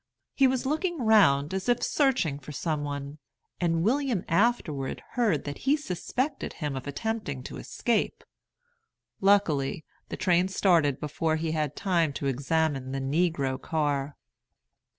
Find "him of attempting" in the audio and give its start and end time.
6.53-7.43